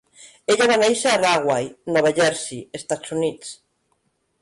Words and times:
Ella 0.53 0.67
va 0.71 0.77
néixer 0.83 1.11
a 1.11 1.19
Rahway, 1.19 1.69
Nova 1.99 2.15
Jersey, 2.23 2.65
Estats 2.83 3.17
Units. 3.21 3.57